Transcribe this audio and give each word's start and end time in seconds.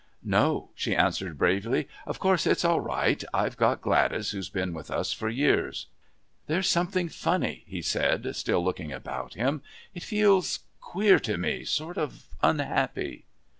"No," 0.23 0.71
she 0.73 0.95
answered 0.95 1.37
bravely. 1.37 1.87
"Of 2.07 2.17
course 2.17 2.47
it's 2.47 2.65
all 2.65 2.79
right. 2.81 3.23
I've 3.35 3.55
got 3.55 3.81
Gladys, 3.83 4.31
who's 4.31 4.49
been 4.49 4.73
with 4.73 4.89
us 4.89 5.13
for 5.13 5.29
years." 5.29 5.85
"There's 6.47 6.67
something 6.67 7.07
funny," 7.07 7.65
he 7.67 7.83
said, 7.83 8.35
still 8.35 8.63
looking 8.63 8.91
about 8.91 9.35
him. 9.35 9.61
"It 9.93 10.01
feels 10.01 10.61
queer 10.79 11.19
to 11.19 11.37
me 11.37 11.65
sort 11.65 11.99
of 11.99 12.25
unhappy." 12.41 13.25